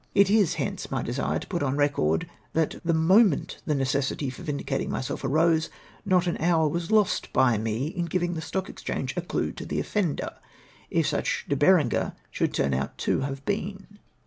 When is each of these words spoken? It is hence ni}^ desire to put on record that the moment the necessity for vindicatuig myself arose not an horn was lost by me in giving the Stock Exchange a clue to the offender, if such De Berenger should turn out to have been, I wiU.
It 0.15 0.31
is 0.31 0.55
hence 0.55 0.87
ni}^ 0.87 1.03
desire 1.03 1.37
to 1.37 1.45
put 1.45 1.61
on 1.61 1.77
record 1.77 2.27
that 2.53 2.81
the 2.83 2.91
moment 2.91 3.59
the 3.67 3.75
necessity 3.75 4.31
for 4.31 4.41
vindicatuig 4.41 4.87
myself 4.89 5.23
arose 5.23 5.69
not 6.05 6.25
an 6.25 6.37
horn 6.37 6.71
was 6.73 6.89
lost 6.89 7.31
by 7.31 7.59
me 7.59 7.85
in 7.89 8.05
giving 8.05 8.33
the 8.33 8.41
Stock 8.41 8.67
Exchange 8.67 9.15
a 9.15 9.21
clue 9.21 9.51
to 9.51 9.63
the 9.63 9.79
offender, 9.79 10.31
if 10.89 11.05
such 11.05 11.45
De 11.47 11.55
Berenger 11.55 12.13
should 12.31 12.51
turn 12.51 12.73
out 12.73 12.97
to 12.97 13.19
have 13.19 13.45
been, 13.45 13.85
I 13.91 13.97
wiU. 13.97 13.97